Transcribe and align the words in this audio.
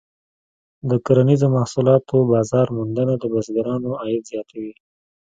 د 0.89 0.91
کرنیزو 1.05 1.47
محصولاتو 1.55 2.17
بازار 2.33 2.67
موندنه 2.77 3.13
د 3.17 3.23
بزګرانو 3.33 3.89
عاید 4.01 4.23
زیاتوي. 4.31 4.73